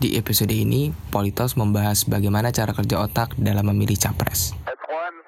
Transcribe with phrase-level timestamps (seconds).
[0.00, 4.56] Di episode ini, Politos membahas bagaimana cara kerja otak dalam memilih capres.
[4.64, 5.20] It's one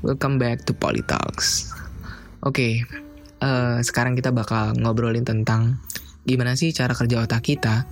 [0.00, 1.76] Welcome back to Politalks.
[2.40, 2.88] Oke,
[3.44, 5.76] eh, sekarang kita bakal ngobrolin tentang
[6.24, 7.84] gimana sih cara kerja otak kita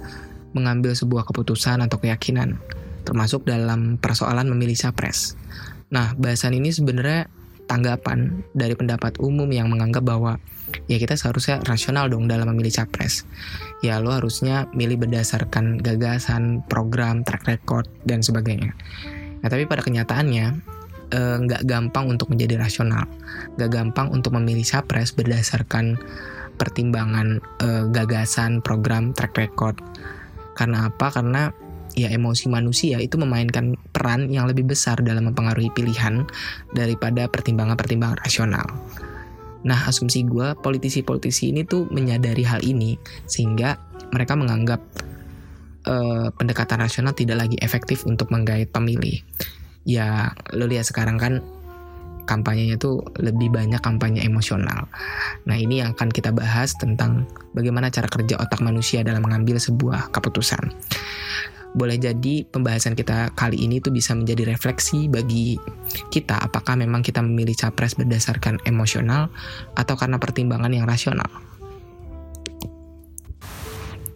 [0.56, 2.56] mengambil sebuah keputusan atau keyakinan,
[3.04, 5.36] termasuk dalam persoalan memilih capres.
[5.92, 7.28] Nah, bahasan ini sebenarnya
[7.68, 10.40] tanggapan dari pendapat umum yang menganggap bahwa
[10.88, 13.28] ya kita seharusnya rasional dong dalam memilih capres.
[13.84, 18.72] Ya lo harusnya milih berdasarkan gagasan, program, track record, dan sebagainya.
[19.44, 20.77] Nah, tapi pada kenyataannya
[21.12, 23.04] eh, nggak gampang untuk menjadi rasional,
[23.56, 25.96] nggak gampang untuk memilih capres berdasarkan
[26.58, 29.78] pertimbangan eh, gagasan, program, track record.
[30.58, 31.14] Karena apa?
[31.14, 31.54] Karena
[31.94, 36.26] ya emosi manusia itu memainkan peran yang lebih besar dalam mempengaruhi pilihan
[36.74, 38.66] daripada pertimbangan-pertimbangan rasional.
[39.66, 42.94] Nah, asumsi gue, politisi-politisi ini tuh menyadari hal ini
[43.26, 43.78] sehingga
[44.14, 44.80] mereka menganggap
[45.86, 49.18] eh, pendekatan rasional tidak lagi efektif untuk menggait pemilih
[49.88, 51.40] ya lo lihat sekarang kan
[52.28, 54.84] kampanyenya tuh lebih banyak kampanye emosional.
[55.48, 57.24] Nah ini yang akan kita bahas tentang
[57.56, 60.68] bagaimana cara kerja otak manusia dalam mengambil sebuah keputusan.
[61.72, 65.56] Boleh jadi pembahasan kita kali ini tuh bisa menjadi refleksi bagi
[66.12, 69.32] kita apakah memang kita memilih capres berdasarkan emosional
[69.72, 71.28] atau karena pertimbangan yang rasional.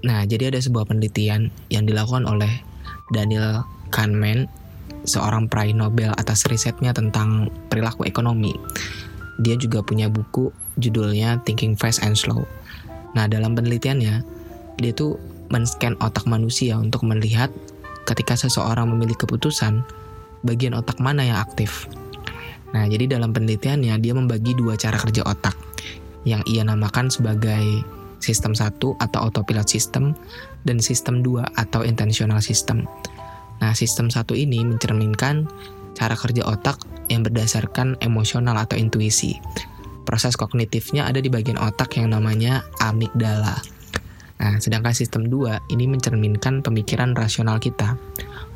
[0.02, 2.50] Nah, jadi ada sebuah penelitian yang dilakukan oleh
[3.14, 3.62] Daniel
[3.94, 4.50] Kahneman
[5.04, 8.54] seorang peraih Nobel atas risetnya tentang perilaku ekonomi.
[9.42, 12.44] Dia juga punya buku judulnya Thinking Fast and Slow.
[13.12, 14.24] Nah, dalam penelitiannya,
[14.80, 15.18] dia tuh
[15.52, 17.52] men-scan otak manusia untuk melihat
[18.08, 19.84] ketika seseorang memilih keputusan,
[20.42, 21.86] bagian otak mana yang aktif.
[22.72, 25.54] Nah, jadi dalam penelitiannya dia membagi dua cara kerja otak
[26.24, 27.84] yang ia namakan sebagai
[28.22, 30.14] sistem 1 atau autopilot system
[30.62, 32.86] dan sistem 2 atau intentional system.
[33.62, 35.46] Nah, sistem satu ini mencerminkan
[35.94, 39.38] cara kerja otak yang berdasarkan emosional atau intuisi.
[40.02, 43.62] Proses kognitifnya ada di bagian otak yang namanya amigdala.
[44.42, 47.94] Nah, sedangkan sistem 2 ini mencerminkan pemikiran rasional kita.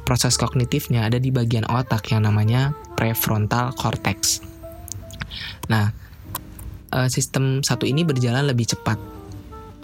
[0.02, 4.42] Proses kognitifnya ada di bagian otak yang namanya prefrontal cortex.
[5.70, 5.94] Nah,
[6.90, 8.98] eh, sistem satu ini berjalan lebih cepat,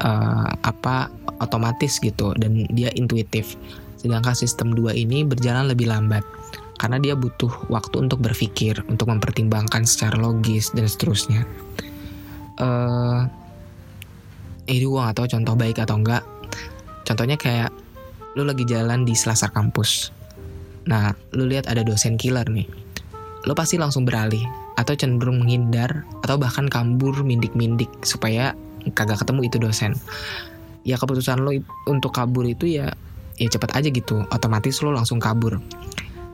[0.03, 3.55] eh, apa otomatis gitu, dan dia intuitif.
[4.03, 6.27] Sedangkan sistem 2 ini berjalan lebih lambat
[6.83, 11.47] karena dia butuh waktu untuk berpikir, untuk mempertimbangkan secara logis dan seterusnya.
[12.59, 13.21] Eh,
[14.67, 16.27] ini gue gak tahu contoh baik atau enggak.
[17.07, 17.71] Contohnya kayak
[18.35, 20.11] lu lagi jalan di selasar kampus.
[20.91, 22.67] Nah, lu lihat ada dosen killer nih.
[23.47, 24.43] Lu pasti langsung beralih
[24.75, 28.59] atau cenderung menghindar atau bahkan kabur mindik-mindik supaya
[28.99, 29.95] kagak ketemu itu dosen.
[30.83, 31.55] Ya keputusan lo
[31.87, 32.91] untuk kabur itu ya
[33.43, 35.59] ya cepat aja gitu, otomatis lo langsung kabur.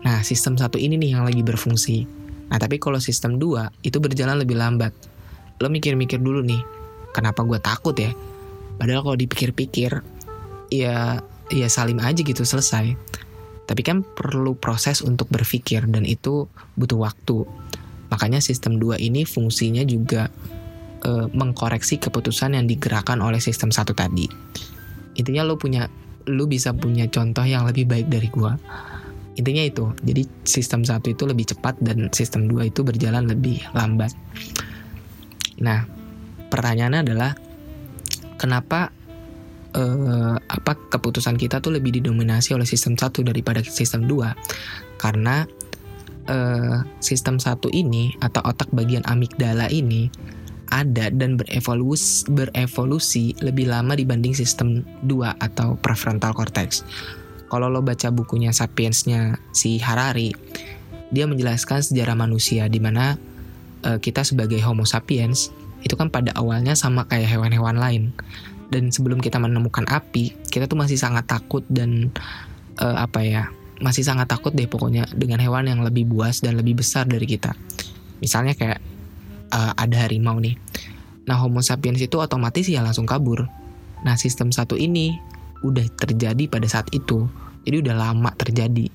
[0.05, 2.05] Nah, sistem satu ini nih yang lagi berfungsi.
[2.53, 4.93] Nah, tapi kalau sistem 2 itu berjalan lebih lambat.
[5.59, 6.61] Lo mikir-mikir dulu nih,
[7.17, 8.13] kenapa gue takut ya?
[8.79, 10.05] Padahal kalau dipikir-pikir,
[10.69, 11.19] ya
[11.49, 12.93] ya salim aja gitu selesai.
[13.69, 17.45] Tapi kan perlu proses untuk berpikir dan itu butuh waktu.
[18.09, 20.33] Makanya sistem 2 ini fungsinya juga
[21.05, 24.25] eh, mengkoreksi keputusan yang digerakkan oleh sistem satu tadi.
[25.21, 25.91] Intinya lo punya
[26.29, 28.55] lu bisa punya contoh yang lebih baik dari gua.
[29.39, 29.95] Intinya itu.
[30.03, 34.11] Jadi sistem satu itu lebih cepat dan sistem 2 itu berjalan lebih lambat.
[35.63, 35.87] Nah,
[36.51, 37.31] pertanyaannya adalah
[38.35, 38.91] kenapa
[39.79, 44.99] eh, apa keputusan kita tuh lebih didominasi oleh sistem satu daripada sistem 2?
[44.99, 45.47] Karena
[46.27, 50.11] eh, sistem satu ini atau otak bagian amigdala ini
[50.69, 56.85] ada dan berevolusi, berevolusi lebih lama dibanding sistem 2 atau prefrontal cortex.
[57.49, 60.37] Kalau lo baca bukunya Sapiensnya si Harari,
[61.09, 63.17] dia menjelaskan sejarah manusia di mana
[63.85, 65.49] eh, kita sebagai Homo sapiens
[65.81, 68.03] itu kan pada awalnya sama kayak hewan-hewan lain.
[68.69, 72.13] Dan sebelum kita menemukan api, kita tuh masih sangat takut dan
[72.77, 73.49] eh, apa ya,
[73.81, 77.57] masih sangat takut deh pokoknya dengan hewan yang lebih buas dan lebih besar dari kita.
[78.21, 78.83] Misalnya kayak
[79.53, 80.57] uh, ada harimau nih.
[81.29, 83.45] Nah, Homo sapiens itu otomatis ya langsung kabur.
[84.05, 85.13] Nah, sistem satu ini
[85.61, 87.29] udah terjadi pada saat itu.
[87.69, 88.89] Jadi udah lama terjadi.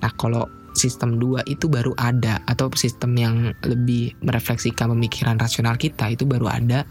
[0.00, 6.12] Nah, kalau sistem 2 itu baru ada atau sistem yang lebih merefleksikan pemikiran rasional kita
[6.12, 6.84] itu baru ada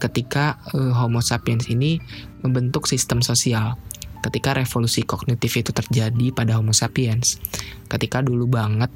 [0.00, 2.00] ketika uh, Homo sapiens ini
[2.40, 3.76] membentuk sistem sosial.
[4.20, 7.40] Ketika revolusi kognitif itu terjadi pada Homo sapiens.
[7.88, 8.88] Ketika dulu banget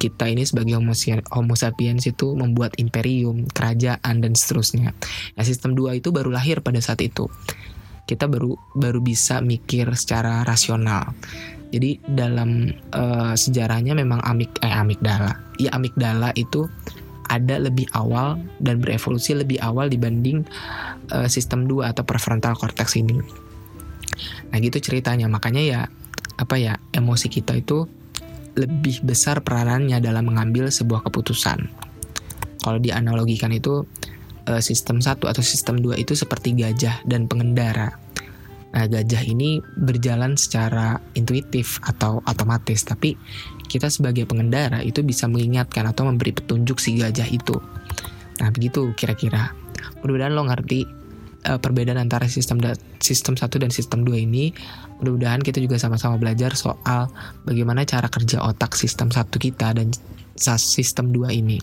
[0.00, 0.96] kita ini sebagai homo,
[1.28, 4.96] homo sapiens itu membuat imperium, kerajaan dan seterusnya.
[5.36, 7.28] Nah, sistem 2 itu baru lahir pada saat itu.
[8.08, 11.12] Kita baru baru bisa mikir secara rasional.
[11.70, 15.36] Jadi dalam uh, sejarahnya memang amik eh amigdala.
[15.60, 16.66] Ya amigdala itu
[17.30, 20.42] ada lebih awal dan berevolusi lebih awal dibanding
[21.14, 23.14] uh, sistem 2 atau prefrontal cortex ini.
[24.50, 25.30] Nah, gitu ceritanya.
[25.30, 25.80] Makanya ya
[26.40, 27.99] apa ya, emosi kita itu
[28.60, 31.66] lebih besar peranannya dalam mengambil sebuah keputusan.
[32.60, 33.88] Kalau dianalogikan itu
[34.44, 37.96] uh, sistem 1 atau sistem 2 itu seperti gajah dan pengendara
[38.70, 43.18] Nah, gajah ini berjalan secara intuitif atau otomatis, tapi
[43.66, 47.58] kita sebagai pengendara itu bisa mengingatkan atau memberi petunjuk si gajah itu.
[48.38, 49.50] Nah, begitu kira-kira.
[50.00, 50.86] Mudah-mudahan lo ngerti
[51.48, 54.52] uh, perbedaan antara sistem da sistem 1 dan sistem 2 ini.
[55.00, 57.08] Mudah-mudahan kita juga sama-sama belajar soal
[57.48, 59.88] bagaimana cara kerja otak sistem 1 kita dan
[60.58, 61.58] sistem 2 ini.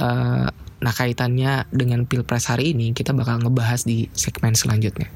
[0.00, 0.48] Uh,
[0.82, 5.06] nah, kaitannya dengan Pilpres hari ini kita bakal ngebahas di segmen selanjutnya.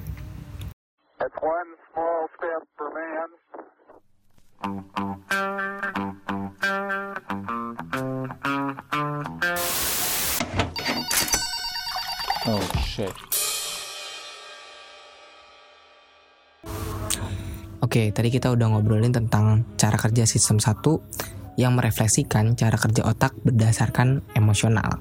[17.96, 23.32] Oke, tadi kita udah ngobrolin tentang cara kerja sistem 1 yang merefleksikan cara kerja otak
[23.40, 25.00] berdasarkan emosional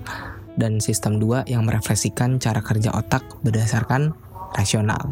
[0.55, 4.15] dan sistem 2 yang merefleksikan cara kerja otak berdasarkan
[4.55, 5.11] rasional.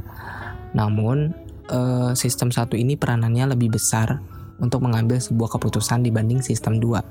[0.72, 1.36] Namun,
[1.68, 4.24] eh, sistem 1 ini peranannya lebih besar
[4.64, 7.04] untuk mengambil sebuah keputusan dibanding sistem 2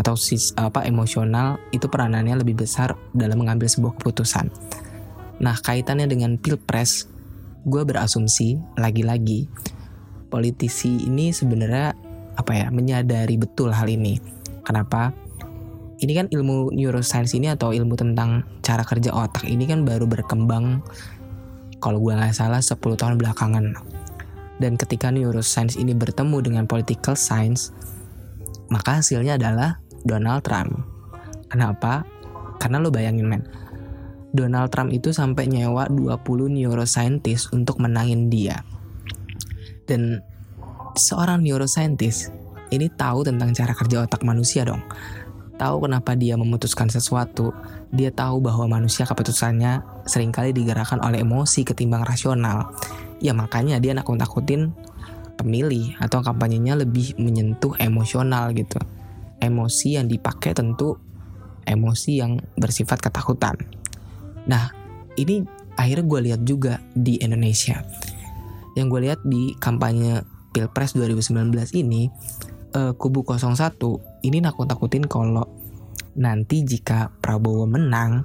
[0.00, 4.48] atau sis, apa emosional itu peranannya lebih besar dalam mengambil sebuah keputusan.
[5.44, 7.04] Nah, kaitannya dengan pilpres,
[7.68, 9.75] gue berasumsi lagi-lagi
[10.36, 11.96] politisi ini sebenarnya
[12.36, 14.20] apa ya menyadari betul hal ini.
[14.60, 15.16] Kenapa?
[15.96, 20.84] Ini kan ilmu neuroscience ini atau ilmu tentang cara kerja otak ini kan baru berkembang
[21.80, 23.72] kalau gue nggak salah 10 tahun belakangan.
[24.60, 27.72] Dan ketika neuroscience ini bertemu dengan political science,
[28.68, 30.84] maka hasilnya adalah Donald Trump.
[31.48, 32.04] Kenapa?
[32.60, 33.44] Karena lo bayangin men,
[34.36, 38.60] Donald Trump itu sampai nyewa 20 neuroscientist untuk menangin dia.
[39.86, 40.20] Dan
[40.98, 42.34] seorang neuroscientist
[42.74, 44.82] ini tahu tentang cara kerja otak manusia dong.
[45.56, 47.54] Tahu kenapa dia memutuskan sesuatu.
[47.88, 52.76] Dia tahu bahwa manusia keputusannya sering kali digerakkan oleh emosi ketimbang rasional.
[53.22, 54.76] Ya makanya dia nakut-nakutin
[55.40, 58.80] pemilih atau kampanyenya lebih menyentuh emosional gitu
[59.40, 60.96] emosi yang dipakai tentu
[61.66, 63.58] emosi yang bersifat ketakutan.
[64.46, 64.70] Nah,
[65.18, 65.42] ini
[65.74, 67.82] akhirnya gue lihat juga di Indonesia.
[68.76, 72.12] Yang gue lihat di kampanye Pilpres 2019 ini,
[72.76, 73.76] uh, kubu 01
[74.24, 75.48] ini nakut-nakutin kalau
[76.16, 78.24] nanti jika Prabowo menang,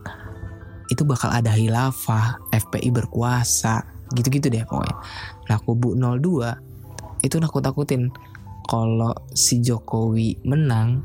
[0.92, 4.96] itu bakal ada hilafah, FPI berkuasa, gitu-gitu deh pokoknya.
[5.48, 8.12] Nah, kubu 02 itu nakut-nakutin
[8.68, 11.04] kalau si Jokowi menang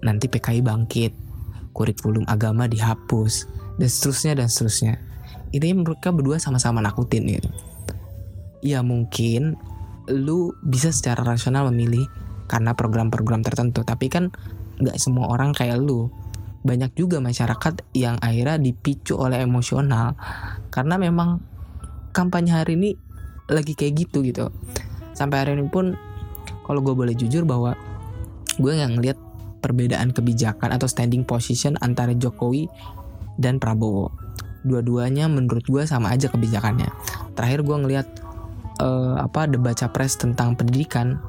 [0.00, 1.12] nanti PKI bangkit
[1.76, 4.94] kurikulum agama dihapus dan seterusnya dan seterusnya
[5.52, 7.50] ini mereka berdua sama-sama nakutin gitu
[8.60, 9.56] ya mungkin
[10.10, 12.04] lu bisa secara rasional memilih
[12.50, 14.34] karena program-program tertentu tapi kan
[14.80, 16.10] nggak semua orang kayak lu
[16.60, 20.12] banyak juga masyarakat yang akhirnya dipicu oleh emosional
[20.68, 21.40] karena memang
[22.12, 22.90] kampanye hari ini
[23.48, 24.52] lagi kayak gitu gitu
[25.16, 25.96] sampai hari ini pun
[26.66, 27.74] kalau gue boleh jujur bahwa
[28.60, 29.18] gue nggak ngeliat
[29.60, 32.66] perbedaan kebijakan atau standing position antara Jokowi
[33.36, 34.12] dan Prabowo.
[34.64, 36.88] Dua-duanya menurut gue sama aja kebijakannya.
[37.36, 38.06] Terakhir gue ngeliat
[38.80, 41.20] uh, apa debat capres tentang pendidikan,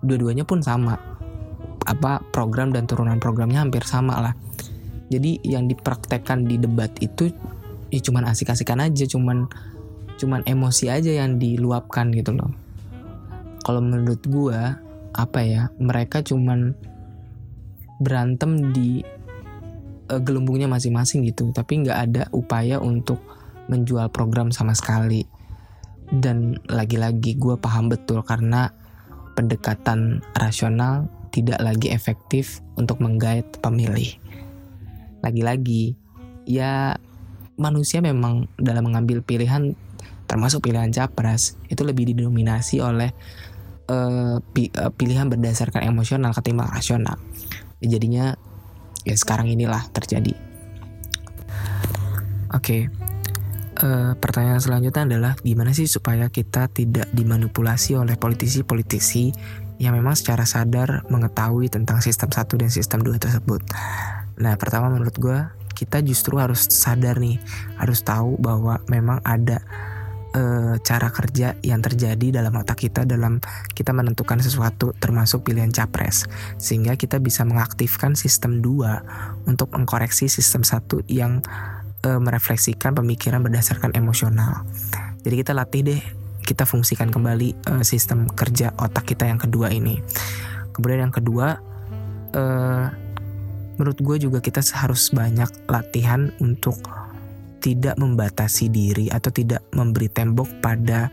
[0.00, 0.96] dua-duanya pun sama.
[1.84, 4.34] Apa program dan turunan programnya hampir sama lah.
[5.10, 7.34] Jadi yang dipraktekkan di debat itu
[7.90, 9.50] ya cuman asik-asikan aja, cuman
[10.22, 12.54] cuman emosi aja yang diluapkan gitu loh.
[13.66, 14.60] Kalau menurut gue
[15.10, 16.72] apa ya mereka cuman
[17.98, 19.02] berantem di
[20.08, 23.18] uh, gelembungnya masing-masing gitu tapi nggak ada upaya untuk
[23.66, 25.26] menjual program sama sekali
[26.10, 28.74] dan lagi-lagi gue paham betul karena
[29.38, 34.18] pendekatan rasional tidak lagi efektif untuk menggait pemilih
[35.22, 35.94] lagi-lagi
[36.48, 36.98] ya
[37.60, 39.76] manusia memang dalam mengambil pilihan
[40.24, 43.12] termasuk pilihan capres itu lebih didominasi oleh
[43.90, 47.18] eh, pi- eh, pilihan berdasarkan emosional ketimbang rasional.
[47.82, 48.38] Jadinya
[49.02, 50.32] ya sekarang inilah terjadi.
[52.54, 53.09] Oke.
[53.80, 59.32] Eh, pertanyaan selanjutnya adalah gimana sih supaya kita tidak dimanipulasi oleh politisi-politisi
[59.80, 63.64] yang memang secara sadar mengetahui tentang sistem 1 dan sistem 2 tersebut.
[64.36, 65.38] Nah, pertama menurut gue
[65.72, 67.40] kita justru harus sadar nih,
[67.80, 69.64] harus tahu bahwa memang ada
[70.36, 73.40] eh, cara kerja yang terjadi dalam otak kita dalam
[73.72, 76.28] kita menentukan sesuatu termasuk pilihan capres
[76.60, 81.40] sehingga kita bisa mengaktifkan sistem 2 untuk mengkoreksi sistem 1 yang
[82.04, 84.64] eh, merefleksikan pemikiran berdasarkan emosional.
[85.20, 86.00] Jadi kita latih deh,
[86.44, 90.00] kita fungsikan kembali eh, sistem kerja otak kita yang kedua ini.
[90.72, 91.60] Kemudian yang kedua,
[92.32, 92.86] eh,
[93.76, 96.80] menurut gue juga kita harus banyak latihan untuk
[97.60, 101.12] tidak membatasi diri atau tidak memberi tembok pada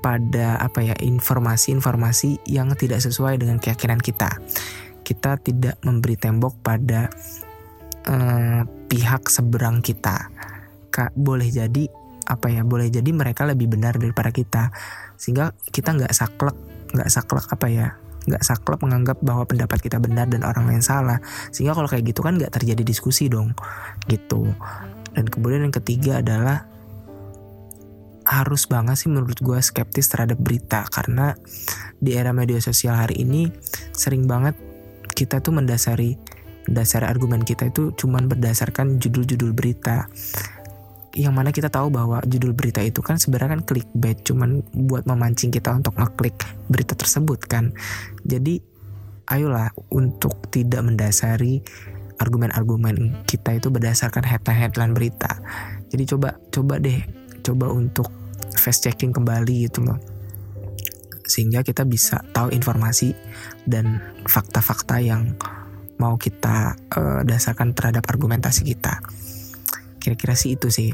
[0.00, 4.30] pada apa ya informasi-informasi yang tidak sesuai dengan keyakinan kita.
[5.04, 7.10] Kita tidak memberi tembok pada
[8.06, 10.34] eh, pihak seberang kita.
[10.90, 11.86] Kak boleh jadi
[12.26, 14.74] apa ya boleh jadi mereka lebih benar daripada kita.
[15.14, 16.58] Sehingga kita nggak saklek
[16.90, 17.88] nggak saklek apa ya
[18.26, 21.22] nggak saklek menganggap bahwa pendapat kita benar dan orang lain salah.
[21.54, 23.54] Sehingga kalau kayak gitu kan nggak terjadi diskusi dong
[24.10, 24.50] gitu.
[25.14, 26.66] Dan kemudian yang ketiga adalah
[28.26, 30.82] harus banget sih menurut gue skeptis terhadap berita.
[30.90, 31.32] Karena
[31.96, 33.46] di era media sosial hari ini
[33.94, 34.58] sering banget
[35.14, 36.16] kita tuh mendasari
[36.70, 40.06] dasar argumen kita itu cuman berdasarkan judul-judul berita.
[41.10, 45.50] Yang mana kita tahu bahwa judul berita itu kan sebenarnya kan clickbait cuman buat memancing
[45.50, 46.38] kita untuk ngeklik
[46.70, 47.74] berita tersebut kan.
[48.22, 48.62] Jadi
[49.26, 51.62] ayolah untuk tidak mendasari
[52.22, 55.42] argumen-argumen kita itu berdasarkan headline-headline berita.
[55.90, 57.02] Jadi coba coba deh
[57.42, 58.06] coba untuk
[58.54, 59.98] fast checking kembali gitu loh.
[61.26, 63.14] Sehingga kita bisa tahu informasi
[63.64, 65.34] dan fakta-fakta yang
[66.00, 69.04] mau kita eh, dasarkan terhadap argumentasi kita.
[70.00, 70.90] Kira-kira sih itu sih.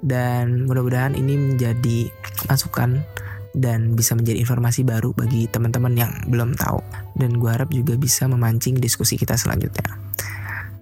[0.00, 2.08] Dan mudah-mudahan ini menjadi
[2.48, 3.02] masukan
[3.52, 6.78] dan bisa menjadi informasi baru bagi teman-teman yang belum tahu.
[7.18, 10.09] Dan gue harap juga bisa memancing diskusi kita selanjutnya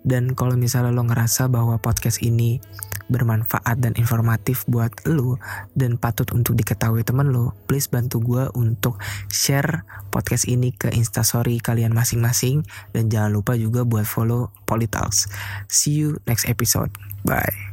[0.07, 2.63] dan kalau misalnya lo ngerasa bahwa podcast ini
[3.09, 5.41] bermanfaat dan informatif buat lo
[5.73, 9.01] dan patut untuk diketahui temen lo, please bantu gue untuk
[9.33, 15.27] share podcast ini ke instastory kalian masing-masing dan jangan lupa juga buat follow Politalks.
[15.73, 16.93] See you next episode.
[17.25, 17.68] Bye.